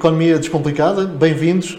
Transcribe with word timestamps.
Economia 0.00 0.38
Descomplicada, 0.38 1.04
bem-vindos. 1.04 1.78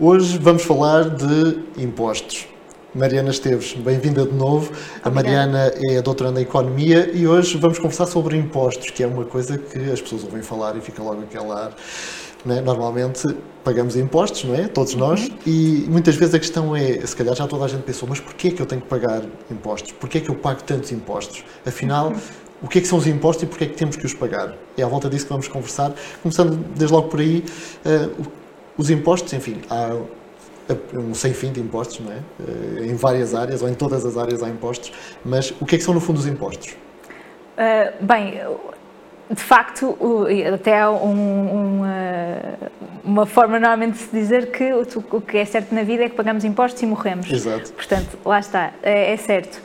Hoje 0.00 0.38
vamos 0.38 0.62
falar 0.62 1.10
de 1.10 1.58
impostos. 1.76 2.46
Mariana 2.94 3.28
Esteves, 3.28 3.74
bem-vinda 3.74 4.24
de 4.24 4.32
novo. 4.32 4.72
A 5.04 5.10
Mariana 5.10 5.70
é 5.90 5.98
a 5.98 6.00
doutoranda 6.00 6.40
em 6.40 6.44
Economia 6.44 7.10
e 7.12 7.26
hoje 7.26 7.58
vamos 7.58 7.78
conversar 7.78 8.06
sobre 8.06 8.38
impostos, 8.38 8.88
que 8.88 9.02
é 9.02 9.06
uma 9.06 9.26
coisa 9.26 9.58
que 9.58 9.78
as 9.90 10.00
pessoas 10.00 10.24
ouvem 10.24 10.40
falar 10.40 10.78
e 10.78 10.80
fica 10.80 11.02
logo 11.02 11.20
aquele 11.20 11.52
ar. 11.52 11.72
É? 12.48 12.60
Normalmente 12.62 13.22
pagamos 13.62 13.96
impostos, 13.96 14.44
não 14.44 14.54
é? 14.54 14.66
Todos 14.66 14.94
nós, 14.94 15.28
uhum. 15.28 15.36
e 15.46 15.84
muitas 15.90 16.14
vezes 16.14 16.34
a 16.34 16.38
questão 16.38 16.74
é, 16.74 17.04
se 17.04 17.14
calhar 17.14 17.34
já 17.34 17.46
toda 17.46 17.66
a 17.66 17.68
gente 17.68 17.82
pensou, 17.82 18.08
mas 18.08 18.18
porquê 18.18 18.48
é 18.48 18.50
que 18.50 18.62
eu 18.62 18.66
tenho 18.66 18.80
que 18.80 18.88
pagar 18.88 19.22
impostos? 19.50 19.92
Porquê 19.92 20.16
é 20.16 20.20
que 20.22 20.30
eu 20.30 20.36
pago 20.36 20.62
tantos 20.62 20.90
impostos? 20.90 21.44
Afinal, 21.66 22.12
uhum. 22.12 22.16
O 22.62 22.68
que 22.68 22.78
é 22.78 22.80
que 22.80 22.88
são 22.88 22.98
os 22.98 23.06
impostos 23.06 23.44
e 23.44 23.46
porquê 23.46 23.64
é 23.64 23.66
que 23.68 23.76
temos 23.76 23.96
que 23.96 24.04
os 24.04 24.14
pagar? 24.14 24.54
É 24.76 24.82
à 24.82 24.88
volta 24.88 25.08
disso 25.08 25.24
que 25.24 25.30
vamos 25.30 25.48
conversar, 25.48 25.92
começando 26.22 26.56
desde 26.76 26.94
logo 26.94 27.08
por 27.08 27.20
aí, 27.20 27.44
uh, 27.84 28.26
os 28.76 28.90
impostos, 28.90 29.32
enfim, 29.32 29.60
há 29.70 29.96
um 30.94 31.14
sem 31.14 31.32
fim 31.32 31.50
de 31.50 31.60
impostos, 31.60 32.00
não 32.00 32.12
é? 32.12 32.16
Uh, 32.16 32.84
em 32.84 32.94
várias 32.94 33.34
áreas, 33.34 33.62
ou 33.62 33.68
em 33.68 33.74
todas 33.74 34.04
as 34.04 34.16
áreas 34.16 34.42
há 34.42 34.48
impostos, 34.48 34.92
mas 35.24 35.52
o 35.60 35.66
que 35.66 35.76
é 35.76 35.78
que 35.78 35.84
são 35.84 35.94
no 35.94 36.00
fundo 36.00 36.18
os 36.18 36.26
impostos? 36.26 36.72
Uh, 37.56 38.04
bem, 38.04 38.40
de 39.30 39.42
facto, 39.42 39.96
até 40.54 40.80
há 40.80 40.90
um, 40.90 41.78
uma, 41.78 41.94
uma, 43.04 43.26
forma 43.26 43.58
normalmente 43.58 43.94
de 43.94 43.98
se 43.98 44.10
dizer 44.10 44.50
que 44.50 44.72
o, 44.72 45.20
que 45.20 45.36
é 45.36 45.44
certo 45.44 45.74
na 45.74 45.82
vida 45.82 46.04
é 46.04 46.08
que 46.08 46.16
pagamos 46.16 46.44
impostos 46.44 46.82
e 46.82 46.86
morremos. 46.86 47.30
Exato. 47.30 47.72
Portanto, 47.72 48.18
lá 48.24 48.38
está, 48.40 48.72
é, 48.82 49.12
é 49.12 49.16
certo. 49.16 49.60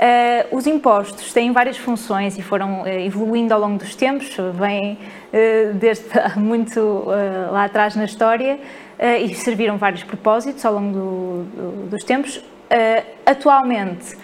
Uh, 0.00 0.56
os 0.56 0.66
impostos 0.66 1.30
têm 1.30 1.52
várias 1.52 1.76
funções 1.76 2.38
e 2.38 2.42
foram 2.42 2.84
uh, 2.84 2.88
evoluindo 2.88 3.52
ao 3.52 3.60
longo 3.60 3.76
dos 3.76 3.94
tempos, 3.94 4.34
vêm 4.54 4.94
uh, 4.94 5.74
desde 5.74 6.06
muito 6.36 7.04
lá 7.52 7.64
atrás 7.64 7.94
na 7.94 8.06
história 8.06 8.58
e 9.22 9.34
serviram 9.34 9.76
vários 9.76 10.02
propósitos 10.02 10.64
ao 10.64 10.74
longo 10.74 10.92
do, 10.92 11.44
do, 11.44 11.86
dos 11.90 12.04
tempos. 12.04 12.42
atualmente, 13.24 14.14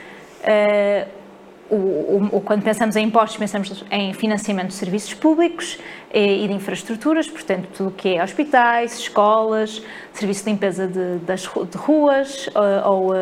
o, 1.70 2.28
o, 2.32 2.40
quando 2.40 2.62
pensamos 2.62 2.94
em 2.96 3.06
impostos, 3.06 3.36
pensamos 3.36 3.84
em 3.90 4.12
financiamento 4.12 4.68
de 4.68 4.74
serviços 4.74 5.14
públicos 5.14 5.78
e, 6.12 6.44
e 6.44 6.48
de 6.48 6.54
infraestruturas, 6.54 7.28
portanto, 7.28 7.68
tudo 7.74 7.88
o 7.88 7.92
que 7.92 8.16
é 8.16 8.22
hospitais, 8.22 8.98
escolas, 9.00 9.82
serviço 10.12 10.44
de 10.44 10.50
limpeza 10.50 10.86
de, 10.86 11.18
das, 11.18 11.42
de 11.42 11.76
ruas 11.76 12.48
ou, 12.54 12.92
ou 12.92 13.10
uh, 13.10 13.16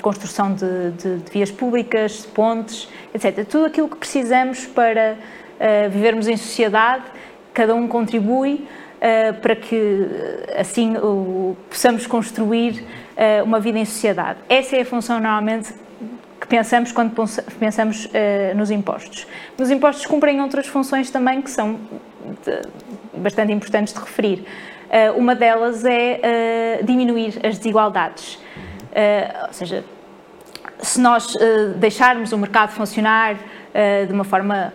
construção 0.00 0.54
de, 0.54 0.92
de, 0.92 1.16
de, 1.16 1.32
vias 1.32 1.50
públicas, 1.50 2.22
de 2.22 2.28
pontes, 2.28 2.88
etc. 3.12 3.44
Tudo 3.44 3.66
aquilo 3.66 3.88
que 3.88 3.96
precisamos 3.96 4.66
para 4.66 5.16
uh, 5.16 5.90
vivermos 5.90 6.28
em 6.28 6.36
sociedade, 6.36 7.04
cada 7.52 7.74
um 7.74 7.88
contribui 7.88 8.68
uh, 8.98 9.34
para 9.40 9.56
que 9.56 10.06
assim 10.56 10.94
possamos 11.68 12.06
construir 12.06 12.84
uma 13.44 13.60
vida 13.60 13.78
em 13.78 13.84
sociedade. 13.84 14.38
Essa 14.48 14.76
é 14.76 14.80
a 14.80 14.84
função 14.86 15.20
normalmente 15.20 15.74
pensamos 16.50 16.90
quando 16.90 17.14
pensamos 17.58 18.06
uh, 18.06 18.56
nos 18.56 18.70
impostos. 18.70 19.26
Os 19.56 19.70
impostos 19.70 20.04
cumprem 20.04 20.42
outras 20.42 20.66
funções 20.66 21.08
também 21.08 21.40
que 21.40 21.50
são 21.50 21.78
de, 22.44 22.60
bastante 23.18 23.52
importantes 23.52 23.94
de 23.94 24.00
referir. 24.00 24.44
Uh, 24.90 25.16
uma 25.16 25.36
delas 25.36 25.84
é 25.84 26.80
uh, 26.82 26.84
diminuir 26.84 27.38
as 27.46 27.56
desigualdades. 27.56 28.38
ou 29.46 29.52
seja, 29.52 29.84
se 30.80 31.00
nós 31.00 31.36
deixarmos 31.76 32.32
o 32.32 32.38
mercado 32.38 32.70
funcionar 32.70 33.36
de 34.08 34.12
uma 34.12 34.24
forma 34.24 34.72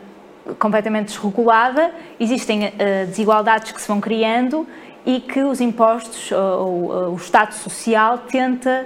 completamente 0.59 1.07
desregulada, 1.07 1.91
existem 2.19 2.71
desigualdades 3.07 3.71
que 3.71 3.81
se 3.81 3.87
vão 3.87 3.99
criando 3.99 4.67
e 5.03 5.19
que 5.19 5.41
os 5.41 5.59
impostos 5.59 6.31
ou 6.31 7.11
o 7.11 7.15
Estado 7.15 7.53
Social 7.55 8.19
tenta 8.19 8.85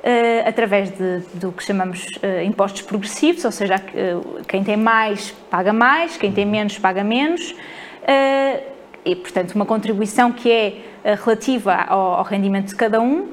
Uh, 0.00 0.48
através 0.48 0.90
de, 0.90 1.18
do 1.34 1.52
que 1.52 1.62
chamamos 1.62 2.06
uh, 2.06 2.42
impostos 2.42 2.80
progressivos, 2.80 3.44
ou 3.44 3.52
seja, 3.52 3.76
uh, 3.76 4.42
quem 4.48 4.64
tem 4.64 4.74
mais 4.74 5.30
paga 5.50 5.74
mais, 5.74 6.16
quem 6.16 6.32
tem 6.32 6.46
menos 6.46 6.78
paga 6.78 7.04
menos, 7.04 7.54
e, 9.04 9.14
portanto, 9.16 9.52
uma 9.52 9.66
contribuição 9.66 10.32
que 10.32 10.50
é 10.50 10.80
relativa 11.22 11.74
ao, 11.74 12.14
ao, 12.14 12.24
rendimento 12.24 12.68
de 12.68 12.76
cada 12.76 13.00
um 13.00 13.28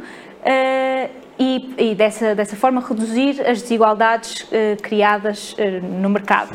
e, 1.39 1.73
e, 1.77 1.95
dessa, 1.95 2.35
dessa 2.35 2.55
forma 2.55 2.79
reduzir 2.81 3.41
as 3.41 3.61
desigualdades 3.61 4.45
criadas 4.81 5.55
no 6.01 6.09
mercado. 6.09 6.53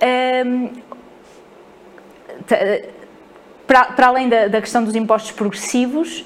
Uhum. 0.00 0.70
Para, 3.66 3.84
para, 3.84 4.06
além 4.06 4.28
da, 4.28 4.48
da 4.48 4.60
questão 4.60 4.82
dos 4.82 4.94
impostos 4.96 5.32
progressivos, 5.32 6.24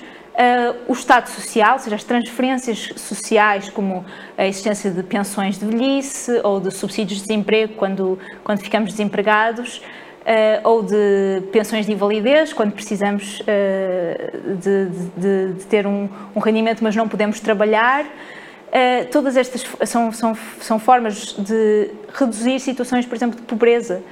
o 0.89 0.93
Estado 0.93 1.29
Social, 1.29 1.75
ou 1.75 1.79
seja, 1.79 1.95
as 1.95 2.03
transferências 2.03 2.91
sociais, 2.97 3.71
como 3.71 4.05
a 4.37 4.47
existência 4.47 4.91
de 4.91 5.03
pensões 5.03 5.59
de 5.59 5.65
velhice 5.65 6.41
ou 6.43 6.59
de 6.59 6.73
subsídios 6.73 7.21
de 7.21 7.29
desemprego 7.29 7.75
quando, 7.75 8.19
quando 8.43 8.61
ficamos 8.61 8.91
desempregados, 8.91 9.81
uh, 10.25 10.69
ou 10.69 10.83
de 10.83 11.43
pensões 11.53 11.87
de 11.87 11.93
invalidez, 11.93 12.53
quando 12.53 12.73
precisamos 12.73 13.41
uh, 13.41 14.57
de, 14.57 14.89
de, 15.17 15.53
de, 15.55 15.65
ter 15.67 15.87
um, 15.87 16.09
um, 16.35 16.41
rendimento, 16.41 16.83
mas 16.83 16.97
não 16.97 17.09
podemos 17.09 17.39
trabalhar. 17.41 18.05
todas 19.13 19.37
estas 19.37 19.65
são, 19.89 20.11
são, 20.11 20.37
são 20.61 20.79
formas 20.81 21.37
de 21.39 21.91
reduzir 22.13 22.59
situações, 22.59 23.07
por 23.07 23.15
exemplo, 23.15 23.39
de 23.39 23.47
pobreza 23.47 24.03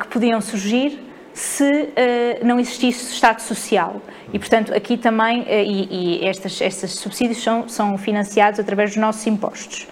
que 0.00 0.08
podiam 0.08 0.40
surgir 0.40 0.98
se 1.34 1.64
uh, 1.64 2.46
não 2.46 2.58
existisse 2.60 3.12
Estado 3.12 3.40
Social. 3.40 4.00
E, 4.32 4.38
portanto, 4.38 4.74
aqui 4.74 4.96
também, 4.96 5.42
uh, 5.42 5.46
e, 5.48 6.20
e 6.20 6.26
estes 6.26 6.92
subsídios 6.92 7.42
são, 7.42 7.68
são 7.68 7.96
financiados 7.96 8.60
através 8.60 8.90
dos 8.90 8.98
nossos 8.98 9.26
impostos. 9.26 9.86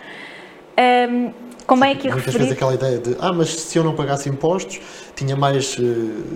Um, 0.79 1.50
como 1.71 1.85
é 1.85 1.95
que 1.95 2.09
Muitas 2.09 2.25
referir... 2.25 2.39
vezes 2.39 2.53
aquela 2.55 2.75
ideia 2.75 2.99
de, 2.99 3.17
ah, 3.21 3.33
mas 3.33 3.55
se 3.55 3.79
eu 3.79 3.85
não 3.85 3.95
pagasse 3.95 4.29
impostos, 4.29 4.81
tinha 5.15 5.37
mais 5.37 5.79
uh, 5.79 5.83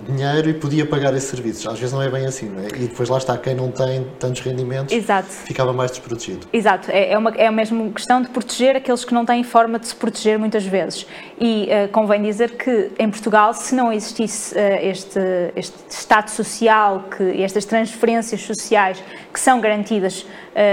dinheiro 0.06 0.48
e 0.48 0.54
podia 0.54 0.86
pagar 0.86 1.12
esses 1.12 1.28
serviços. 1.28 1.66
Às 1.66 1.76
vezes 1.76 1.92
não 1.92 2.00
é 2.00 2.08
bem 2.08 2.24
assim, 2.24 2.48
não 2.48 2.62
é? 2.62 2.68
E 2.68 2.86
depois 2.86 3.08
lá 3.08 3.18
está, 3.18 3.36
quem 3.36 3.52
não 3.52 3.68
tem 3.68 4.06
tantos 4.20 4.42
rendimentos 4.42 4.94
Exato. 4.94 5.26
ficava 5.28 5.72
mais 5.72 5.90
desprotegido. 5.90 6.46
Exato, 6.52 6.88
é, 6.88 7.10
é, 7.10 7.18
uma, 7.18 7.30
é 7.30 7.48
a 7.48 7.50
mesma 7.50 7.90
questão 7.90 8.22
de 8.22 8.28
proteger 8.28 8.76
aqueles 8.76 9.04
que 9.04 9.12
não 9.12 9.26
têm 9.26 9.42
forma 9.42 9.76
de 9.80 9.88
se 9.88 9.96
proteger 9.96 10.38
muitas 10.38 10.64
vezes. 10.64 11.04
E 11.40 11.64
uh, 11.64 11.88
convém 11.90 12.22
dizer 12.22 12.52
que 12.52 12.92
em 12.96 13.10
Portugal, 13.10 13.52
se 13.54 13.74
não 13.74 13.92
existisse 13.92 14.54
uh, 14.54 14.58
este, 14.82 15.18
este 15.56 15.76
Estado 15.90 16.28
social, 16.30 17.06
que 17.16 17.42
estas 17.42 17.64
transferências 17.64 18.40
sociais 18.42 19.02
que 19.32 19.40
são 19.40 19.60
garantidas 19.60 20.24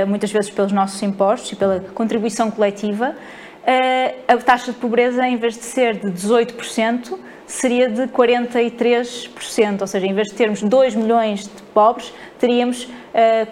muitas 0.08 0.32
vezes 0.32 0.52
pelos 0.52 0.72
nossos 0.72 1.02
impostos 1.02 1.54
e 1.54 1.56
pela 1.56 1.80
contribuição 1.96 2.52
coletiva, 2.52 3.16
a 4.28 4.38
taxa 4.38 4.72
de 4.72 4.78
pobreza, 4.78 5.26
em 5.28 5.38
vez 5.38 5.56
de 5.56 5.64
ser 5.64 5.96
de 5.98 6.12
18%, 6.12 7.18
seria 7.46 7.90
de 7.90 8.04
43%, 8.08 9.82
ou 9.82 9.88
seja, 9.88 10.06
em 10.08 10.14
vez 10.14 10.30
de 10.30 10.36
termos 10.36 10.64
2 10.64 10.96
milhões 10.96 11.42
de 11.42 11.62
pobres, 11.74 12.14
teríamos 12.40 12.88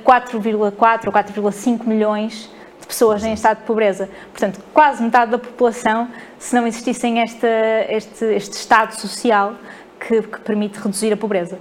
4,4 0.03 1.07
ou 1.07 1.13
4,5 1.13 1.85
milhões 1.85 2.49
de 2.79 2.87
pessoas 2.87 3.23
em 3.23 3.33
estado 3.33 3.59
de 3.59 3.65
pobreza. 3.65 4.09
Portanto, 4.31 4.61
quase 4.73 5.03
metade 5.03 5.31
da 5.31 5.37
população, 5.37 6.07
se 6.37 6.55
não 6.55 6.65
existissem 6.65 7.19
esta, 7.19 7.47
este, 7.89 8.25
este 8.25 8.53
estado 8.53 8.93
social 8.93 9.55
que, 9.99 10.21
que 10.21 10.39
permite 10.39 10.79
reduzir 10.79 11.11
a 11.11 11.17
pobreza. 11.17 11.57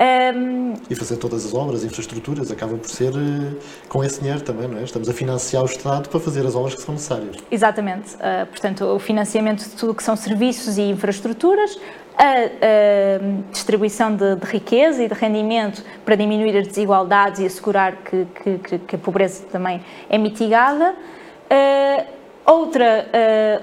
Um, 0.00 0.72
e 0.88 0.94
fazer 0.94 1.18
todas 1.18 1.44
as 1.44 1.52
obras, 1.52 1.84
infraestruturas, 1.84 2.50
acaba 2.50 2.74
por 2.74 2.88
ser 2.88 3.12
uh, 3.12 3.56
com 3.86 4.02
esse 4.02 4.18
dinheiro 4.18 4.40
também, 4.40 4.66
não 4.66 4.78
é? 4.78 4.82
Estamos 4.82 5.10
a 5.10 5.12
financiar 5.12 5.62
o 5.62 5.66
Estado 5.66 6.08
para 6.08 6.18
fazer 6.18 6.46
as 6.46 6.54
obras 6.54 6.74
que 6.74 6.80
são 6.80 6.94
necessárias. 6.94 7.36
Exatamente. 7.50 8.14
Uh, 8.14 8.46
portanto, 8.46 8.84
o 8.86 8.98
financiamento 8.98 9.62
de 9.62 9.76
tudo 9.76 9.94
que 9.94 10.02
são 10.02 10.16
serviços 10.16 10.78
e 10.78 10.82
infraestruturas, 10.82 11.78
a, 12.16 12.24
a 12.24 13.50
distribuição 13.52 14.16
de, 14.16 14.36
de, 14.36 14.46
riqueza 14.46 15.02
e 15.02 15.08
de 15.08 15.12
rendimento 15.12 15.84
para 16.02 16.16
diminuir 16.16 16.56
as 16.56 16.66
desigualdades 16.66 17.40
e 17.40 17.46
assegurar 17.46 17.96
que, 17.96 18.26
que, 18.58 18.78
que 18.78 18.96
a 18.96 18.98
pobreza 18.98 19.44
também 19.52 19.82
é 20.08 20.16
mitigada. 20.16 20.94
Uh, 20.94 22.20
outra 22.46 23.06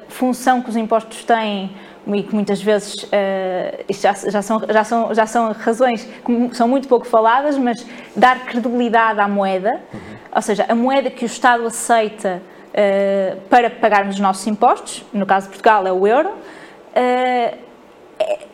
função 0.08 0.62
que 0.62 0.70
os 0.70 0.78
impostos 0.78 1.26
têm 1.26 1.72
e 2.16 2.24
que 2.24 2.34
muitas 2.34 2.62
vezes 2.62 2.96
uh, 3.04 3.10
já, 3.90 4.14
já, 4.14 4.42
são, 4.42 4.62
já, 4.70 4.84
são, 4.84 5.14
já 5.14 5.26
são 5.26 5.52
razões 5.52 6.08
que 6.26 6.56
são 6.56 6.68
muito 6.68 6.88
pouco 6.88 7.06
faladas, 7.06 7.58
mas 7.58 7.86
dar 8.16 8.46
credibilidade 8.46 9.20
à 9.20 9.28
moeda, 9.28 9.82
uhum. 9.94 10.00
ou 10.36 10.42
seja, 10.42 10.66
a 10.68 10.76
moeda 10.76 11.10
que 11.10 11.26
o 11.26 11.28
Estado 11.28 11.66
aceita 11.66 12.42
uh, 12.70 13.42
para 13.50 13.70
pagarmos 13.70 14.16
os 14.16 14.22
nossos 14.22 14.46
impostos, 14.48 15.04
no 15.12 15.26
caso 15.26 15.48
de 15.48 15.54
Portugal 15.54 15.86
é 15.86 15.92
o 15.92 16.08
euro, 16.08 16.30
uh, 16.30 17.68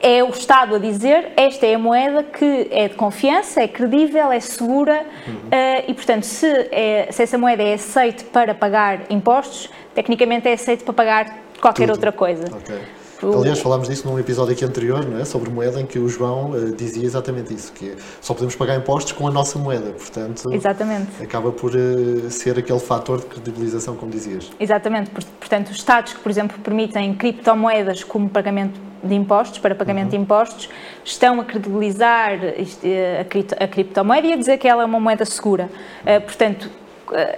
é 0.01 0.21
o 0.21 0.29
Estado 0.29 0.75
a 0.75 0.79
dizer 0.79 1.31
esta 1.37 1.65
é 1.65 1.75
a 1.75 1.79
moeda 1.79 2.21
que 2.21 2.67
é 2.69 2.89
de 2.89 2.95
confiança, 2.95 3.61
é 3.61 3.67
credível, 3.67 4.29
é 4.29 4.39
segura 4.41 5.05
uhum. 5.25 5.49
e, 5.87 5.93
portanto, 5.93 6.23
se, 6.23 6.45
é, 6.69 7.07
se 7.09 7.23
essa 7.23 7.37
moeda 7.37 7.63
é 7.63 7.75
aceita 7.75 8.25
para 8.25 8.53
pagar 8.53 9.03
impostos, 9.09 9.69
tecnicamente 9.95 10.49
é 10.49 10.53
aceita 10.53 10.83
para 10.83 10.93
pagar 10.93 11.37
qualquer 11.61 11.83
Tudo. 11.83 11.93
outra 11.93 12.11
coisa. 12.11 12.43
Okay. 12.57 13.02
Aliás, 13.31 13.59
falámos 13.59 13.87
disso 13.87 14.07
num 14.07 14.19
episódio 14.19 14.53
aqui 14.53 14.65
anterior, 14.65 15.05
não 15.05 15.19
é? 15.19 15.25
sobre 15.25 15.49
moeda, 15.49 15.79
em 15.79 15.85
que 15.85 15.97
o 15.97 16.09
João 16.09 16.51
uh, 16.51 16.75
dizia 16.75 17.05
exatamente 17.05 17.53
isso, 17.53 17.71
que 17.71 17.95
só 18.19 18.33
podemos 18.33 18.55
pagar 18.55 18.75
impostos 18.75 19.13
com 19.13 19.27
a 19.27 19.31
nossa 19.31 19.57
moeda, 19.57 19.91
portanto, 19.91 20.51
exatamente. 20.53 21.23
acaba 21.23 21.51
por 21.51 21.73
uh, 21.73 22.29
ser 22.29 22.59
aquele 22.59 22.79
fator 22.79 23.19
de 23.19 23.25
credibilização, 23.27 23.95
como 23.95 24.11
dizias. 24.11 24.51
Exatamente, 24.59 25.09
portanto, 25.11 25.69
os 25.69 25.77
Estados 25.77 26.13
que, 26.13 26.19
por 26.19 26.29
exemplo, 26.29 26.57
permitem 26.59 27.13
criptomoedas 27.13 28.03
como 28.03 28.29
pagamento 28.29 28.79
de 29.03 29.15
impostos, 29.15 29.59
para 29.59 29.75
pagamento 29.75 30.05
uhum. 30.05 30.09
de 30.11 30.17
impostos, 30.17 30.69
estão 31.03 31.39
a 31.39 31.43
credibilizar 31.43 32.39
eh, 32.41 33.19
a, 33.19 33.25
cripto, 33.25 33.55
a 33.59 33.67
criptomoeda 33.67 34.27
e 34.27 34.33
a 34.33 34.35
dizer 34.37 34.57
que 34.57 34.67
ela 34.67 34.83
é 34.83 34.85
uma 34.85 34.99
moeda 34.99 35.25
segura. 35.25 35.69
Uh, 36.03 36.21
portanto, 36.21 36.69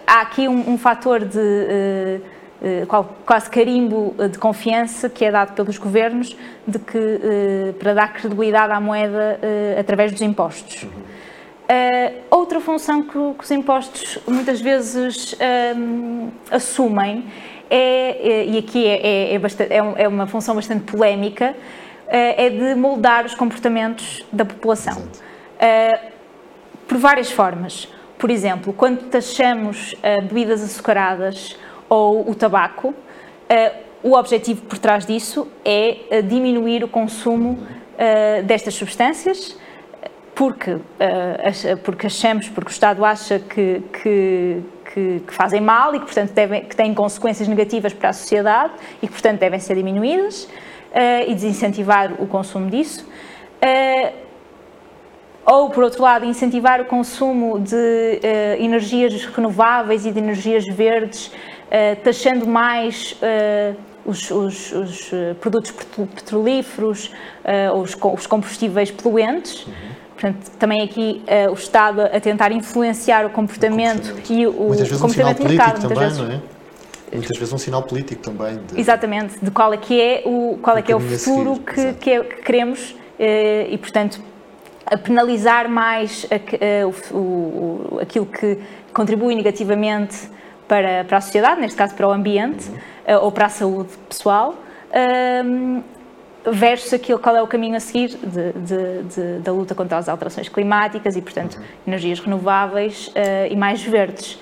há 0.06 0.22
aqui 0.22 0.48
um, 0.48 0.74
um 0.74 0.78
fator 0.78 1.26
de 1.26 2.22
quase 3.26 3.50
carimbo 3.50 4.16
eh, 4.18 4.28
de 4.28 4.38
confiança 4.38 5.10
que 5.10 5.24
é 5.24 5.32
dado 5.32 5.54
pelos 5.54 5.78
governos 5.78 6.36
de 6.68 6.80
que, 6.80 6.98
eh, 6.98 7.74
para 7.78 7.94
dar 7.94 8.14
credibilidade 8.14 8.74
à 8.74 8.80
moeda 8.80 9.40
através 9.80 10.12
dos 10.12 10.22
impostos. 10.22 10.84
Uhum. 10.84 10.90
outra 12.30 12.60
função 12.60 13.02
que, 13.04 13.12
que, 13.12 13.44
os 13.44 13.52
impostos 13.52 14.20
muitas 14.28 14.62
vezes 14.62 15.36
um, 15.76 16.30
assumem 16.52 17.26
é, 17.70 18.46
e 18.46 18.58
aqui 18.58 18.86
é, 18.86 19.08
é, 19.08 19.34
é, 19.34 19.40
bastante, 19.40 19.74
é, 19.74 19.78
é 19.78 20.08
uma 20.08 20.28
função 20.28 20.56
bastante 20.56 20.92
polémica, 20.92 21.56
é 22.08 22.50
de 22.52 22.76
moldar 22.76 23.26
os 23.26 23.34
comportamentos 23.34 24.24
da 24.32 24.46
população. 24.46 25.08
por 26.88 26.98
várias 27.00 27.32
formas. 27.32 27.88
Por 28.18 28.30
exemplo, 28.30 28.72
quando 28.74 29.10
taxamos 29.10 29.96
bebidas 30.30 30.64
açucaradas 30.64 31.58
ou 31.90 32.30
o 32.30 32.36
tabaco, 32.36 32.94
eh, 33.50 33.74
o 34.04 34.14
objetivo 34.14 34.64
por 34.64 34.78
trás 34.78 35.06
disso 35.06 35.48
é 35.64 35.98
eh, 36.10 36.22
diminuir 36.22 36.84
o 36.84 36.88
consumo 36.88 37.60
eh, 37.98 38.42
destas 38.44 38.74
substâncias, 38.76 39.58
porque, 40.34 40.78
porque 41.86 42.08
achamos, 42.08 42.50
porque 42.50 42.70
o 42.70 42.74
Estado 42.74 43.06
acha 43.06 43.40
que, 43.40 43.82
que, 43.94 44.62
que, 44.94 45.24
que 45.26 45.34
fazem 45.34 45.62
mal 45.62 45.96
e 45.96 46.00
que, 46.00 46.06
portanto, 46.06 46.34
devem, 46.34 46.66
que 46.66 46.76
têm 46.76 46.94
consequências 46.94 47.48
negativas 47.48 47.94
para 47.94 48.10
a 48.10 48.14
sociedade 48.14 48.74
e 49.02 49.08
que, 49.08 49.14
portanto, 49.14 49.40
devem 49.40 49.62
ser 49.62 49.76
diminuídas 49.76 50.50
e 51.26 51.34
desincentivar 51.34 52.22
o 52.22 52.28
consumo 52.28 52.70
disso. 52.70 53.08
Ou, 55.46 55.70
por 55.70 55.86
outro 55.86 56.04
lado, 56.04 56.26
incentivar 56.26 56.82
o 56.82 56.86
consumo 56.86 57.58
de 57.58 58.20
energias 58.60 59.26
renováveis 59.28 60.06
e 60.06 60.12
de 60.12 60.20
energias 60.20 60.66
verdes 60.66 61.32
uh, 61.68 62.04
taxando 62.04 62.48
mais 62.48 63.14
uh, 63.14 63.76
os, 64.06 64.30
os, 64.30 64.72
os, 64.72 65.14
eh, 65.14 65.34
produtos 65.42 65.72
petrolíferos, 65.72 67.12
uh, 67.44 67.76
os, 67.76 67.96
os, 67.96 68.28
combustíveis 68.28 68.92
poluentes. 68.92 69.66
Uhum. 69.66 69.74
Portanto, 70.14 70.52
também 70.60 70.84
aqui 70.84 71.24
uh, 71.28 71.52
o 71.52 71.56
Estado 71.56 72.02
a 72.02 72.20
tentar 72.20 72.52
influenciar 72.52 73.26
o 73.26 73.30
comportamento, 73.32 74.06
o 74.06 74.16
comportamento. 74.16 74.32
e 74.32 74.48
o, 74.48 74.54
muitas 74.68 74.88
vezes 74.88 75.02
comportamento 75.02 75.42
um 75.42 75.48
mercado. 75.48 75.82
Também, 75.82 75.98
vezes, 75.98 76.18
não 76.20 76.32
é? 76.32 76.42
Muitas 77.12 77.38
vezes 77.38 77.54
um 77.54 77.58
sinal 77.58 77.84
político 77.84 78.22
também. 78.22 78.60
De, 78.68 78.80
Exatamente, 78.80 79.44
de 79.44 79.52
qual 79.52 79.74
é 79.74 79.78
que 79.78 80.00
é 80.00 80.22
o, 80.26 80.60
qual 80.62 80.78
é, 80.78 80.82
que 80.82 80.92
é 80.92 80.96
o 80.96 81.00
futuro 81.00 81.56
seguir, 81.56 81.94
que, 81.94 82.00
que, 82.00 82.12
é, 82.12 82.24
que, 82.24 82.42
queremos 82.44 82.92
uh, 82.92 82.96
e, 83.70 83.78
portanto, 83.78 84.22
a 84.86 84.98
penalizar 84.98 85.68
mais 85.68 86.28
a, 86.30 86.86
o, 86.86 87.18
o, 87.18 88.00
aquilo 88.00 88.28
que 88.28 88.60
contribui 88.94 89.36
negativamente 89.36 90.30
para, 90.68 91.04
para 91.04 91.18
a 91.18 91.22
sociedade, 91.22 91.62
neste 91.62 91.78
caso 91.78 91.96
para 91.96 92.08
o 92.08 92.12
ambiente 92.12 92.70
uhum. 92.70 93.24
ou 93.24 93.32
para 93.32 93.46
a 93.46 93.50
saúde 93.50 93.92
pessoal, 94.10 94.56
um, 95.46 95.84
versus 96.52 96.94
aquilo 96.94 97.20
qual 97.20 97.36
é 97.36 97.42
o 97.42 97.48
caminho 97.48 97.76
a 97.76 97.80
seguir 97.80 98.10
de, 98.10 98.54
de, 98.54 99.04
de, 99.04 99.40
da 99.40 99.52
luta 99.52 99.74
contra 99.74 99.98
as 99.98 100.08
alterações 100.08 100.48
climáticas 100.48 101.16
e, 101.16 101.22
portanto, 101.22 101.56
uhum. 101.56 101.64
energias 101.88 102.20
renováveis 102.20 103.08
uh, 103.08 103.52
e 103.52 103.56
mais 103.56 103.82
verdes. 103.82 104.40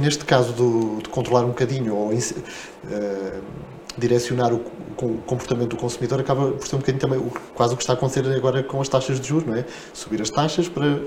Neste 0.00 0.24
caso 0.24 0.52
do, 0.52 1.02
de 1.02 1.08
controlar 1.08 1.44
um 1.44 1.48
bocadinho 1.48 1.94
ou 1.94 2.10
uh, 2.10 3.42
direcionar 3.98 4.52
o, 4.52 4.62
o, 5.02 5.18
comportamento 5.26 5.70
do 5.70 5.76
consumidor 5.76 6.20
acaba 6.20 6.52
por 6.52 6.66
ser 6.66 6.76
um 6.76 6.78
bocadinho 6.78 7.00
também 7.00 7.32
quase 7.54 7.74
o 7.74 7.76
que 7.76 7.82
está 7.82 7.92
a 7.92 7.96
acontecer 7.96 8.26
agora 8.34 8.62
com 8.62 8.80
as 8.80 8.88
taxas 8.88 9.20
de 9.20 9.28
juros, 9.28 9.46
não 9.46 9.54
é? 9.54 9.64
Subir 9.92 10.22
as 10.22 10.30
taxas 10.30 10.68
para 10.68 10.98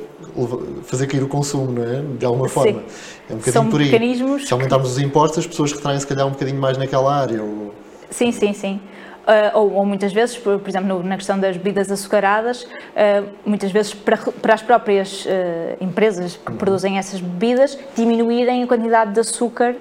fazer 0.83 1.07
cair 1.07 1.23
o 1.23 1.27
consumo, 1.27 1.71
não 1.71 1.83
é? 1.83 2.01
De 2.17 2.25
alguma 2.25 2.47
forma. 2.47 2.79
Sim. 2.79 2.85
É 3.29 3.33
um 3.33 3.37
bocadinho 3.37 3.53
São 3.53 3.69
por 3.69 3.81
aí. 3.81 3.91
Mecanismos 3.91 4.47
se 4.47 4.53
aumentarmos 4.53 4.91
os 4.91 4.99
impostos, 4.99 5.39
as 5.39 5.47
pessoas 5.47 5.71
retraem 5.71 5.99
se 5.99 6.07
calhar 6.07 6.27
um 6.27 6.31
bocadinho 6.31 6.59
mais 6.59 6.77
naquela 6.77 7.13
área. 7.13 7.41
Ou... 7.41 7.73
Sim, 8.09 8.31
sim, 8.31 8.53
sim. 8.53 8.79
Uh, 9.21 9.55
ou, 9.55 9.73
ou, 9.73 9.85
muitas 9.85 10.11
vezes, 10.11 10.35
por, 10.35 10.59
por, 10.59 10.67
exemplo, 10.67 11.03
na 11.03 11.15
questão 11.15 11.39
das 11.39 11.55
bebidas 11.55 11.91
açucaradas, 11.91 12.63
uh, 12.63 13.29
muitas 13.45 13.71
vezes 13.71 13.93
para, 13.93 14.17
para 14.17 14.55
as 14.55 14.63
próprias 14.63 15.25
uh, 15.25 15.29
empresas 15.79 16.37
que 16.37 16.51
produzem 16.53 16.97
essas 16.97 17.21
bebidas 17.21 17.77
diminuírem 17.95 18.63
a 18.63 18.67
quantidade 18.67 19.13
de 19.13 19.19
açúcar 19.19 19.75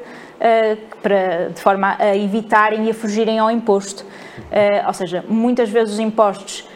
para, 1.03 1.51
de 1.55 1.61
forma 1.61 1.97
a 1.99 2.17
evitarem 2.17 2.87
e 2.87 2.91
a 2.91 2.95
fugirem 2.95 3.39
ao 3.39 3.51
imposto. 3.51 4.07
ou 4.87 4.95
seja, 4.95 5.23
muitas 5.29 5.69
vezes 5.69 5.93
os 5.93 6.01
impostos 6.01 6.67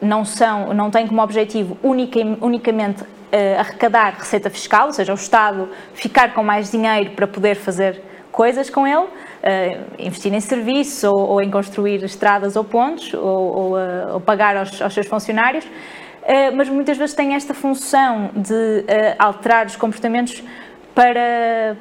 não, 0.00 0.24
são, 0.24 0.72
não 0.72 0.90
têm 0.90 1.06
como 1.06 1.20
objetivo 1.20 1.76
unica, 1.82 2.18
unicamente 2.40 3.04
arrecadar 3.58 4.14
receita 4.18 4.48
fiscal, 4.48 4.86
ou 4.86 4.92
seja, 4.94 5.12
o 5.12 5.16
Estado 5.16 5.68
ficar 5.92 6.32
com 6.32 6.42
mais 6.42 6.70
dinheiro 6.70 7.10
para 7.10 7.26
poder 7.26 7.56
fazer 7.56 8.02
coisas 8.32 8.70
com 8.70 8.86
ele, 8.86 9.06
investir 9.98 10.32
em 10.34 10.40
serviços 10.40 11.04
ou, 11.04 11.18
ou, 11.18 11.42
em 11.42 11.50
construir 11.50 12.02
estradas 12.02 12.56
ou 12.56 12.64
pontes 12.64 13.14
ou, 13.14 13.22
ou, 13.22 13.72
uh, 13.72 14.14
ou 14.14 14.20
pagar 14.20 14.56
aos, 14.56 14.80
aos, 14.82 14.92
seus 14.92 15.06
funcionários, 15.06 15.64
uh, 15.64 16.54
mas 16.54 16.68
muitas 16.68 16.96
vezes 16.96 17.14
tem 17.14 17.34
esta 17.34 17.54
função 17.54 18.30
de 18.34 18.84
alterar 19.18 19.66
os 19.66 19.76
comportamentos 19.76 20.42
para, 20.94 21.76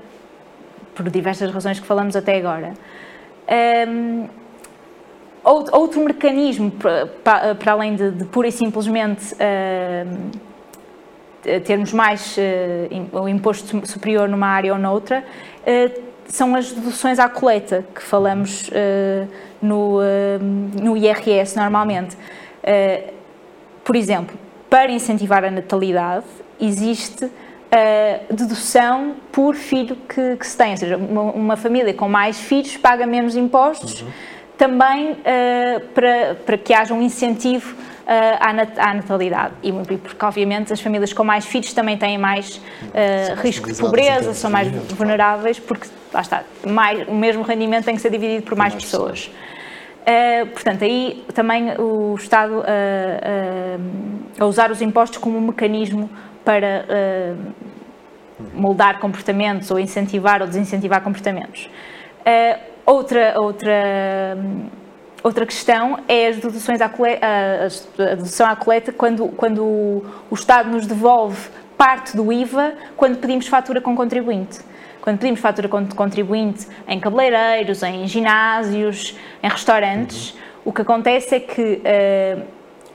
por 0.94 1.10
diversas 1.10 1.52
razões 1.52 1.80
que 1.80 1.88
falamos 1.88 2.16
até 2.16 2.38
agora. 2.38 2.74
Um, 3.88 4.28
outro 5.44 6.04
mecanismo 6.04 6.70
para, 7.24 7.56
para 7.56 7.72
além 7.72 7.96
de, 7.96 8.12
de, 8.12 8.26
pura 8.26 8.50
e 8.50 8.52
simplesmente 8.52 9.34
termos 11.64 11.94
mais 11.94 12.38
uh, 12.38 13.22
o 13.22 13.28
imposto 13.28 13.88
superior 13.88 14.28
numa 14.28 14.48
área 14.48 14.74
ou 14.74 14.80
noutra, 14.80 15.24
uh, 15.62 16.07
são 16.28 16.56
as 16.56 16.72
deduções 16.72 17.20
à 17.20 17.30
coleta 17.30 17.86
que 17.94 18.02
falamos 18.02 18.68
uh, 18.70 19.28
no, 19.62 20.00
uh, 20.00 20.04
no 20.82 20.98
IRS 20.98 21.56
normalmente. 21.56 22.16
Uh, 22.16 23.14
por 23.84 23.96
exemplo, 23.96 24.38
para 24.70 24.92
incentivar 24.92 25.44
a 25.46 25.52
natalidade, 25.52 26.26
existe 26.60 27.30
a 27.72 28.34
dedução 28.34 29.16
por 29.32 29.56
filho 29.56 29.96
que, 29.96 30.36
que 30.38 30.48
se 30.48 30.58
tem, 30.58 30.72
ou 30.72 30.78
seja, 30.78 30.98
uma, 30.98 31.22
uma, 31.22 31.58
família 31.58 31.94
com 31.94 32.08
mais 32.08 32.40
filhos 32.40 32.78
paga 32.78 33.06
menos 33.06 33.36
impostos, 33.36 34.02
uhum. 34.02 34.08
também 34.58 35.18
para, 35.94 36.36
para 36.46 36.58
que 36.58 36.74
haja 36.74 36.94
um 36.94 37.02
incentivo 37.02 37.76
à, 38.08 38.94
natalidade. 38.94 39.54
E 39.62 39.72
porque, 39.98 40.26
obviamente, 40.26 40.72
as 40.72 40.80
famílias 40.80 41.12
com 41.12 41.24
mais 41.24 41.46
filhos 41.46 41.74
também 41.74 41.98
têm 41.98 42.18
mais 42.18 42.56
uh, 42.58 43.42
risco 43.42 43.72
de 43.72 43.78
pobreza, 43.78 44.34
são 44.34 44.50
mais 44.50 44.70
vulneráveis, 44.70 45.60
porque, 45.60 45.88
lá 46.14 46.22
está, 46.22 46.44
mais, 46.66 47.08
o 47.08 47.14
mesmo 47.14 47.44
rendimento 47.44 47.86
tem 47.86 47.96
que 47.96 48.02
ser 48.02 48.10
dividido 48.10 48.44
por 48.44 48.58
mais, 48.58 48.74
pessoas. 48.74 49.30
Uh, 50.08 50.48
portanto, 50.48 50.86
aí 50.86 51.26
também 51.34 51.74
o 51.78 52.16
Estado 52.16 52.60
uh, 52.60 52.62
uh, 52.62 53.82
a 54.40 54.46
usar 54.46 54.72
os 54.72 54.82
impostos 54.82 55.18
como 55.18 55.38
um 55.38 55.42
mecanismo 55.42 56.10
para 56.46 56.86
moldar 58.54 59.00
comportamentos 59.00 59.70
ou 59.70 59.78
incentivar 59.78 60.42
ou 60.42 60.48
desincentivar 60.48 61.02
comportamentos. 61.02 61.70
outra, 62.86 63.34
outra 63.38 64.38
Outra 65.24 65.46
questão 65.46 66.00
é 66.08 66.28
as 66.28 66.38
deduções 66.38 66.80
à 66.80 66.88
coleta, 66.88 67.26
a 67.26 68.16
dedução 68.16 68.48
à 68.48 68.56
coleta 68.56 68.92
quando, 68.92 69.28
quando 69.30 69.64
o 69.64 70.34
Estado 70.34 70.70
nos 70.70 70.86
devolve 70.86 71.50
parte 71.78 72.16
do 72.16 72.32
IVA 72.32 72.74
quando 72.96 73.18
pedimos 73.18 73.48
fatura 73.48 73.82
com 73.82 73.96
contribuinte. 73.96 74.60
Quando 75.02 75.20
pedimos 75.20 75.40
fatura 75.40 75.70
com 75.70 75.86
contribuinte 75.88 76.68
em 76.88 77.00
cabeleireiros, 77.00 77.82
em 77.82 78.06
ginásios, 78.08 79.16
em 79.42 79.50
restaurantes, 79.50 80.36
o 80.66 80.74
que 80.74 80.82
acontece 80.82 81.36
é 81.36 81.40
que 81.40 81.82
uh, 81.82 82.44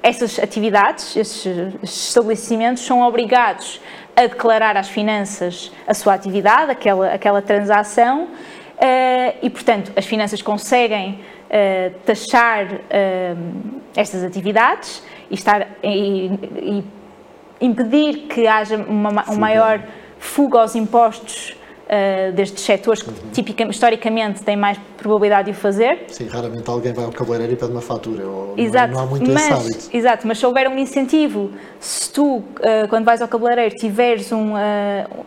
essas 0.02 0.38
atividades, 0.38 1.16
esses 1.16 1.74
estabelecimentos 1.82 2.84
são 2.84 3.00
obrigados 3.00 3.80
a 4.14 4.26
declarar 4.26 4.76
às 4.76 4.88
finanças 4.88 5.72
a 5.86 5.94
sua 5.94 6.12
atividade, 6.12 6.70
aquela, 6.70 7.14
aquela 7.14 7.40
transação, 7.40 8.24
uh, 8.24 9.38
e, 9.40 9.48
portanto, 9.48 9.90
as 9.96 10.04
finanças 10.04 10.42
conseguem 10.42 11.20
uh, 11.52 11.94
taxar 12.06 12.66
uh, 12.73 13.80
estas 13.94 14.25
atividades 14.25 15.02
e, 15.30 15.35
estar, 15.35 15.68
e, 15.82 16.30
e 16.61 16.85
impedir 17.61 18.26
que 18.28 18.47
haja 18.47 18.76
uma, 18.76 19.11
uma 19.11 19.35
maior 19.35 19.82
fuga 20.18 20.61
aos 20.61 20.75
impostos 20.75 21.56
uh, 21.87 22.32
destes 22.32 22.64
setores 22.64 23.02
que 23.02 23.11
uhum. 23.11 23.30
tipicamente, 23.32 23.75
historicamente 23.75 24.42
têm 24.42 24.56
mais 24.56 24.78
probabilidade 24.97 25.50
de 25.50 25.56
o 25.56 25.61
fazer. 25.61 26.04
Sim, 26.09 26.26
raramente 26.26 26.68
alguém 26.68 26.92
vai 26.92 27.04
ao 27.04 27.12
cabeleireiro 27.12 27.52
e 27.52 27.56
pede 27.56 27.73
uma 27.73 27.80
fatura, 27.80 28.25
ou 28.25 28.54
exato, 28.56 28.94
não, 28.94 29.00
há 29.00 29.06
muito 29.06 29.30
mas, 29.30 29.42
esse 29.42 29.52
hábito. 29.52 29.97
Exato, 29.97 30.26
mas 30.26 30.38
se 30.38 30.47
houver 30.47 30.68
um 30.68 30.78
incentivo, 30.78 31.50
se 31.78 32.11
tu, 32.12 32.37
uh, 32.37 32.44
quando 32.88 33.04
vais 33.04 33.21
ao 33.21 33.28
cabeleireiro, 33.28 33.75
tiveres 33.76 34.32
um, 34.32 34.54
uh, 34.54 34.56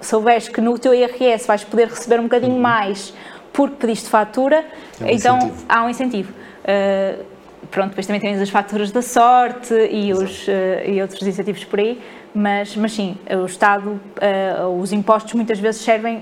souberes 0.01 0.47
que 0.47 0.61
no 0.61 0.77
teu 0.79 0.93
IRS 0.93 1.45
vais 1.45 1.63
poder 1.63 1.87
receber 1.87 2.19
um 2.19 2.23
bocadinho 2.23 2.53
uhum. 2.53 2.61
mais 2.61 3.13
porque 3.55 3.75
pediste 3.77 4.09
fatura, 4.09 4.65
é 4.99 5.03
um 5.03 5.07
então 5.07 5.37
incentivo. 5.37 5.65
há 5.69 5.83
um 5.83 5.89
incentivo. 5.89 6.33
Uh, 6.33 7.23
pronto, 7.71 7.89
depois 7.89 8.05
também 8.05 8.21
temos 8.21 8.41
as 8.41 8.49
faturas 8.49 8.91
da 8.91 9.01
sorte 9.01 9.73
e, 9.73 10.11
os, 10.11 10.47
uh, 10.47 10.51
e 10.85 11.01
outros 11.01 11.21
incentivos 11.23 11.63
por 11.63 11.79
aí, 11.79 12.01
mas, 12.33 12.75
mas 12.75 12.91
sim, 12.91 13.17
o 13.41 13.45
Estado, 13.45 13.91
uh, 13.91 14.81
os 14.81 14.91
impostos 14.91 15.33
muitas 15.33 15.57
vezes 15.57 15.81
servem 15.81 16.21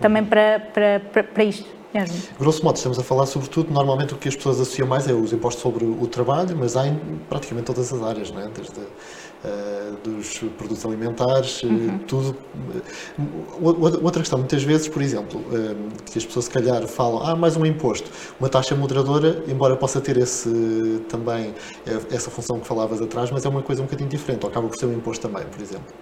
também 0.00 0.24
para, 0.24 0.60
para, 0.72 1.00
para, 1.00 1.22
para 1.22 1.44
isto. 1.44 1.72
Mesmo. 1.94 2.34
Grosso 2.40 2.64
modo, 2.64 2.74
estamos 2.74 2.98
a 2.98 3.04
falar 3.04 3.24
sobretudo, 3.24 3.72
normalmente 3.72 4.14
o 4.14 4.16
que 4.16 4.28
as 4.28 4.34
pessoas 4.34 4.60
associam 4.60 4.88
mais 4.88 5.08
é 5.08 5.12
os 5.12 5.32
impostos 5.32 5.62
sobre 5.62 5.84
o 5.84 6.08
trabalho, 6.08 6.56
mas 6.58 6.76
há 6.76 6.88
em 6.88 6.98
praticamente 7.28 7.66
todas 7.66 7.92
as 7.92 8.02
áreas, 8.02 8.32
não 8.32 8.40
é? 8.42 8.48
desde 8.48 8.80
uh, 9.44 9.96
dos 10.02 10.38
produtos 10.56 10.84
alimentares, 10.84 11.62
uhum. 11.62 11.98
tudo. 12.06 12.36
Outra 13.60 14.20
questão, 14.20 14.38
muitas 14.38 14.62
vezes, 14.62 14.88
por 14.88 15.02
exemplo, 15.02 15.40
que 16.10 16.18
as 16.18 16.24
pessoas 16.24 16.46
se 16.46 16.50
calhar 16.50 16.86
falam, 16.86 17.22
ah, 17.22 17.36
mais 17.36 17.56
um 17.56 17.64
imposto, 17.64 18.10
uma 18.38 18.48
taxa 18.48 18.74
moderadora, 18.74 19.42
embora 19.48 19.76
possa 19.76 20.00
ter 20.00 20.16
esse, 20.16 20.48
também 21.08 21.54
essa 22.10 22.30
função 22.30 22.58
que 22.58 22.66
falavas 22.66 23.00
atrás, 23.00 23.30
mas 23.30 23.44
é 23.44 23.48
uma 23.48 23.62
coisa 23.62 23.82
um 23.82 23.84
bocadinho 23.84 24.08
diferente, 24.08 24.44
ou 24.44 24.50
acaba 24.50 24.68
por 24.68 24.76
ser 24.76 24.86
um 24.86 24.92
imposto 24.92 25.28
também, 25.28 25.46
por 25.46 25.60
exemplo. 25.60 25.92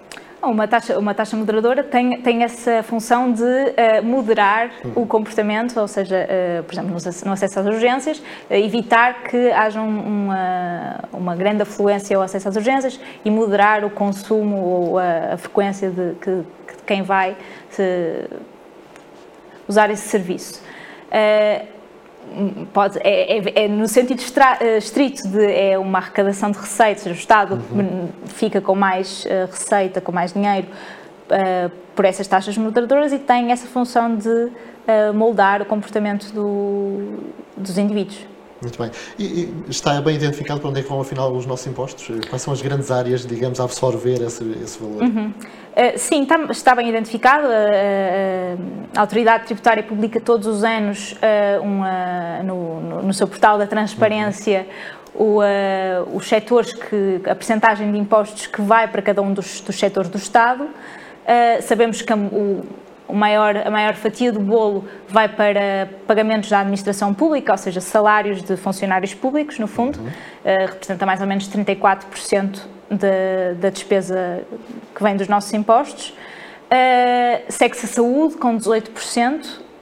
Uma 0.42 0.66
taxa, 0.66 0.98
uma 0.98 1.14
taxa 1.14 1.36
moderadora 1.36 1.84
tem, 1.84 2.20
tem 2.20 2.42
essa 2.42 2.82
função 2.82 3.32
de 3.32 3.42
uh, 3.42 4.02
moderar 4.02 4.72
uhum. 4.84 5.02
o 5.02 5.06
comportamento, 5.06 5.78
ou 5.78 5.86
seja, 5.86 6.26
uh, 6.26 6.64
por 6.64 6.72
exemplo, 6.74 6.90
no, 6.90 7.26
no, 7.26 7.32
acesso 7.32 7.60
às 7.60 7.66
urgências, 7.66 8.18
uh, 8.18 8.54
evitar 8.54 9.22
que 9.22 9.52
haja 9.52 9.80
um, 9.80 10.26
uma, 10.26 11.00
uma 11.12 11.36
grande 11.36 11.62
afluência 11.62 12.16
ao 12.16 12.24
acesso 12.24 12.48
às 12.48 12.56
urgências 12.56 12.98
e 13.24 13.30
moderar 13.30 13.84
o 13.84 13.90
consumo 13.90 14.56
ou 14.56 14.98
a, 14.98 15.34
a 15.34 15.36
frequência 15.36 15.90
de, 15.90 16.14
que, 16.14 16.30
de 16.30 16.82
quem 16.84 17.02
vai 17.02 17.36
se, 17.70 18.28
usar 19.68 19.90
esse 19.90 20.08
serviço 20.08 20.60
pode, 22.72 22.98
é, 23.02 23.38
é, 23.38 23.64
é, 23.64 23.68
no 23.68 23.86
sentido 23.86 24.20
extra, 24.20 24.58
eh, 24.60 24.78
estrito 24.78 25.26
de 25.28 25.44
é 25.44 25.78
uma 25.78 25.98
arrecadação 25.98 26.50
de 26.50 26.58
receitas, 26.58 27.06
o 27.06 27.10
Estado 27.10 27.60
uhum. 27.70 28.08
fica 28.26 28.60
com 28.60 28.74
mais 28.74 29.24
uh, 29.24 29.50
receita, 29.50 30.00
com 30.00 30.12
mais 30.12 30.32
dinheiro 30.32 30.66
uh, 30.66 31.70
por 31.94 32.04
essas 32.04 32.26
taxas 32.26 32.56
moderadoras 32.56 33.12
e 33.12 33.18
tem 33.18 33.52
essa 33.52 33.66
função 33.66 34.16
de 34.16 34.28
uh, 34.28 35.14
moldar 35.14 35.60
o 35.62 35.66
comportamento 35.66 36.32
do, 36.32 37.18
dos 37.56 37.76
indivíduos. 37.76 38.31
Muito 38.62 38.78
bem. 38.78 38.90
E, 39.18 39.24
e, 39.24 39.64
está 39.68 40.00
bem 40.00 40.14
identificado 40.14 40.60
para 40.60 40.70
onde 40.70 40.80
é 40.80 40.82
que 40.82 40.88
vão 40.88 41.00
afinal 41.00 41.32
os 41.32 41.44
nossos 41.44 41.66
impostos? 41.66 42.08
Quais 42.28 42.40
são 42.40 42.52
as 42.52 42.62
grandes 42.62 42.90
áreas, 42.90 43.26
digamos, 43.26 43.58
a 43.58 43.64
absorver 43.64 44.22
esse, 44.22 44.44
esse 44.62 44.78
valor? 44.78 45.02
Uhum. 45.02 45.28
Uh, 45.28 45.98
sim, 45.98 46.22
está, 46.22 46.36
está, 46.50 46.74
bem 46.74 46.88
identificado. 46.88 47.48
Uh, 47.48 47.50
uh, 47.50 48.88
a 48.94 49.00
Autoridade 49.00 49.46
Tributária 49.46 49.82
publica 49.82 50.20
todos 50.20 50.46
os 50.46 50.62
anos 50.62 51.16
uma, 51.60 52.42
no, 52.44 52.80
no, 52.80 53.02
no, 53.02 53.14
seu 53.14 53.26
portal 53.26 53.58
da 53.58 53.66
transparência 53.66 54.66
uhum. 55.14 55.38
o, 55.38 56.16
os 56.16 56.28
setores 56.28 56.72
que, 56.72 57.20
a 57.28 57.34
percentagem 57.34 57.90
de 57.90 57.98
impostos 57.98 58.46
que 58.46 58.62
vai 58.62 58.86
para 58.86 59.02
cada 59.02 59.20
um 59.22 59.32
dos, 59.32 59.60
dos 59.60 59.76
setores 59.76 60.08
do 60.08 60.18
Estado. 60.18 60.68
sabemos 61.62 62.00
que 62.00 62.12
o 62.12 62.64
maior, 63.10 63.56
a 63.56 63.70
maior 63.70 63.94
fatia 63.94 64.32
do 64.32 64.40
bolo 64.40 64.88
vai 65.08 65.28
para 65.28 65.88
pagamentos 66.06 66.48
da 66.48 66.60
administração 66.60 67.12
pública, 67.12 67.52
ou 67.52 67.58
seja, 67.58 67.80
salários 67.80 68.42
de 68.42 68.56
funcionários 68.56 69.14
públicos, 69.14 69.58
no 69.58 69.66
fundo, 69.66 69.98
uhum. 69.98 70.06
uh, 70.06 70.66
representa 70.66 71.04
mais 71.04 71.20
ou 71.20 71.26
menos 71.26 71.48
34% 71.48 72.60
de, 72.90 73.54
da 73.60 73.70
despesa 73.70 74.42
que 74.94 75.02
vem 75.02 75.16
dos 75.16 75.28
nossos 75.28 75.52
impostos. 75.52 76.10
Uh, 76.10 77.44
Segue-se 77.48 77.86
a 77.86 77.88
saúde, 77.88 78.36
com 78.36 78.56
18%. 78.56 79.44
Uh, 79.44 79.72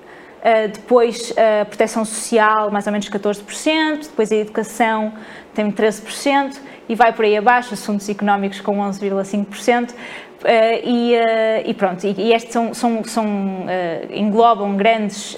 eh, 0.43 0.69
depois 0.69 1.35
a 1.37 1.67
proteção 1.67 2.03
social, 2.03 2.71
mais 2.71 2.87
ou 2.87 2.93
menos 2.93 3.07
14%, 3.11 4.05
depois 4.05 4.33
a 4.33 4.37
educação 4.37 5.13
tem 5.55 5.71
13% 5.71 6.57
e 6.89 6.95
vai 6.95 7.13
por 7.13 7.27
aí 7.27 7.37
abaixo, 7.37 7.75
assuntos 7.75 8.09
económicos 8.09 8.61
com 8.61 8.79
11,5%. 8.79 9.95
Uh, 10.41 10.81
e, 10.83 11.15
uh, 11.15 11.69
e, 11.69 11.75
pronto, 11.75 12.07
e, 12.07 12.15
e 12.17 12.33
estes 12.33 12.51
são, 12.51 12.73
são, 12.73 13.05
são 13.05 13.27
uh, 13.27 13.67
englobam 14.11 14.75
grandes 14.75 15.37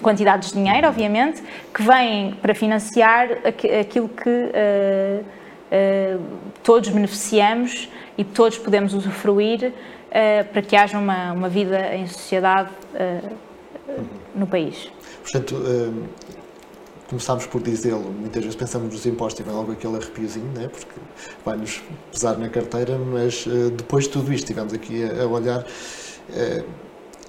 quantidades 0.00 0.52
de 0.52 0.54
dinheiro, 0.54 0.88
obviamente, 0.88 1.42
que 1.72 1.82
vêm 1.82 2.34
para 2.40 2.54
financiar 2.54 3.28
aquilo 3.80 4.08
que 4.08 4.50
todos 6.62 6.90
beneficiamos 6.90 7.88
e 8.18 8.24
todos 8.24 8.58
podemos 8.58 8.92
usufruir 8.92 9.72
para 10.52 10.60
que 10.60 10.76
haja 10.76 10.98
uma, 10.98 11.32
uma 11.32 11.48
vida 11.48 11.94
em 11.94 12.06
sociedade 12.06 12.68
no 14.34 14.46
país. 14.46 14.90
Portanto, 15.22 15.56
começámos 17.08 17.46
por 17.46 17.62
dizê-lo, 17.62 18.10
muitas 18.10 18.42
vezes 18.42 18.56
pensamos 18.56 18.92
nos 18.92 19.06
impostos 19.06 19.40
e 19.40 19.42
vem 19.42 19.54
logo 19.54 19.72
aquele 19.72 19.96
arrepiozinho, 19.96 20.50
né? 20.54 20.68
porque 20.68 21.00
vai-nos 21.44 21.82
pesar 22.10 22.38
na 22.38 22.48
carteira, 22.48 22.98
mas 22.98 23.46
uh, 23.46 23.70
depois 23.70 24.04
de 24.04 24.10
tudo 24.10 24.32
isto, 24.32 24.44
estivemos 24.44 24.72
aqui 24.72 25.04
a, 25.04 25.22
a 25.22 25.26
olhar, 25.26 25.60
uh, 25.60 26.64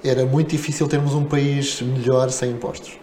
era 0.04 0.26
muito 0.26 0.50
difícil 0.50 0.88
termos 0.88 1.14
um 1.14 1.26
país 1.26 1.82
melhor 1.82 2.30
sem 2.30 2.52
impostos. 2.52 2.98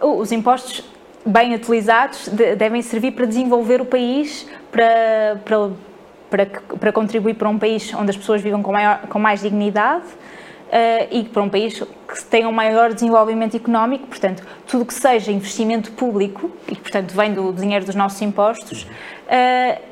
Os 0.00 0.32
impostos 0.32 0.84
bem 1.24 1.54
utilizados 1.54 2.28
devem 2.58 2.82
servir 2.82 3.12
para 3.12 3.24
desenvolver 3.24 3.80
o 3.80 3.84
país, 3.84 4.46
para, 4.70 5.40
para, 5.44 5.70
para, 6.28 6.46
para 6.78 6.92
contribuir 6.92 7.34
para 7.34 7.48
um 7.48 7.58
país 7.58 7.94
onde 7.94 8.10
as 8.10 8.16
pessoas 8.16 8.42
vivam 8.42 8.62
com, 8.62 8.72
maior, 8.72 9.06
com 9.08 9.18
mais 9.18 9.40
dignidade, 9.40 10.06
e 11.10 11.24
para 11.24 11.42
um 11.42 11.48
país 11.48 11.78
que 11.78 12.24
tenha 12.24 12.48
um 12.48 12.52
maior 12.52 12.92
desenvolvimento 12.94 13.56
económico, 13.56 14.06
portanto, 14.06 14.42
tudo 14.66 14.86
que 14.86 14.94
seja 14.94 15.30
investimento 15.30 15.92
público, 15.92 16.50
e 16.68 16.74
portanto 16.74 17.12
vem 17.12 17.34
do 17.34 17.52
dinheiro 17.52 17.84
dos 17.84 17.94
nossos 17.94 18.20
impostos, 18.22 18.84
uh, 18.84 19.82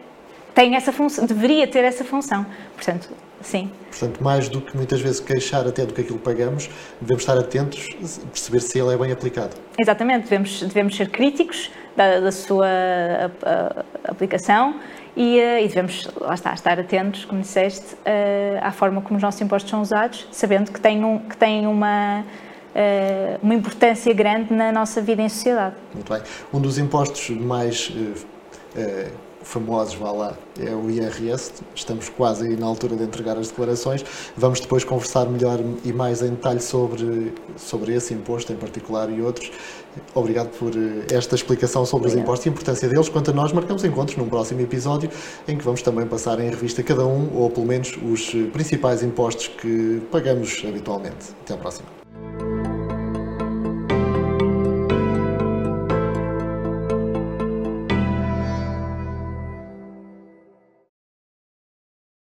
tem 0.55 0.75
essa 0.77 0.93
função, 0.93 1.27
deveria 1.27 1.67
ter 1.67 1.85
essa 1.85 2.05
função. 2.05 2.45
Portanto, 2.75 3.09
sim. 3.41 3.71
Portanto, 3.91 4.23
mais 4.23 4.49
do 4.49 4.61
que 4.61 4.77
muitas 4.77 5.01
vezes 5.01 5.21
queixar 5.21 5.67
até 5.67 5.85
do 5.85 5.93
que 5.93 6.01
aquilo 6.01 6.19
que 6.19 6.25
pagamos, 6.25 6.69
devemos 7.01 7.23
estar 7.23 7.39
atentos, 7.39 7.87
perceber 8.33 8.61
se 8.61 8.79
ele 8.79 8.95
é 8.95 8.97
bem 8.97 9.13
aplicado. 9.13 9.57
Exatamente, 9.79 10.25
devemos, 10.25 10.61
devemos 10.63 10.97
ser 10.97 11.09
críticos 11.11 11.71
da, 11.97 12.21
da 12.21 12.33
sua 12.33 12.67
a, 12.67 13.49
a, 13.49 14.11
aplicação 14.11 14.77
e, 15.17 15.39
eh, 15.39 15.65
e, 15.65 15.69
devemos, 15.69 16.09
lá 16.21 16.35
está, 16.35 16.55
estar 16.55 16.79
atentos, 16.79 17.25
como 17.25 17.41
disseste, 17.41 17.95
uh, 17.95 18.59
à 18.63 18.71
forma 18.71 19.03
como 19.03 19.17
os 19.17 19.23
nossos 19.23 19.41
impostos 19.41 19.71
são 19.71 19.83
usados, 19.83 20.27
sabendo 20.31 20.71
que 20.71 20.81
têm, 20.81 21.05
um, 21.05 21.19
que 21.19 21.37
têm 21.37 21.67
uma, 21.67 22.21
uh, 22.21 23.39
uma 23.43 23.55
importância 23.55 24.15
grande 24.15 24.55
na 24.55 24.71
nossa 24.71 25.03
vida 25.03 25.21
em 25.21 25.29
sociedade. 25.29 25.75
Muito 25.93 26.13
bem. 26.13 26.23
Um 26.55 26.61
dos 26.61 26.79
impostos 26.79 27.29
mais 27.31 27.93
famosos, 29.43 29.95
vá 29.95 30.11
lá, 30.11 30.35
é 30.59 30.75
o 30.75 30.91
IRS. 30.91 31.53
Estamos 31.75 32.09
quase 32.09 32.47
aí 32.47 32.57
na 32.57 32.67
altura 32.67 32.97
de 32.97 33.05
entregar 33.05 33.37
as 33.37 33.49
declarações. 33.49 34.05
Vamos 34.37 34.61
depois 34.61 34.85
conversar 34.85 35.27
melhor 35.27 35.61
e 35.85 35.93
mais 35.93 36.23
em 36.23 36.31
detalhe 36.31 36.61
sobre, 36.61 37.33
sobre 37.57 37.95
esse 37.95 38.15
imposto 38.15 38.53
em 38.53 38.57
particular 38.57 39.11
e 39.11 39.21
outros. 39.21 39.51
Obrigado 40.15 40.49
por 40.59 40.73
eh, 40.77 41.07
esta 41.15 41.35
explicação 41.35 41.85
sobre 41.85 42.09
Obrigado. 42.09 42.19
os 42.19 42.23
impostos 42.23 42.47
e 42.47 42.49
a 42.49 42.53
importância 42.53 42.89
deles. 42.89 43.09
Quanto 43.09 43.31
a 43.31 43.35
nós, 43.35 43.53
marcamos 43.53 43.85
encontros 43.85 44.17
num 44.17 44.29
próximo 44.29 44.61
episódio 44.61 45.11
em 45.49 45.57
que 45.57 45.65
vamos 45.65 45.83
também 45.83 46.07
passar 46.07 46.39
em 46.41 46.49
revista 46.49 46.83
cada 46.83 47.05
um, 47.05 47.37
ou 47.37 47.51
pelo 47.51 47.67
menos 47.67 47.99
os 48.03 48.31
principais 48.53 49.03
impostos 49.03 49.49
que 49.49 50.01
pagamos 50.11 50.63
habitualmente. 50.67 51.35
Até 51.43 51.55
à 51.55 51.57
próxima. 51.57 52.00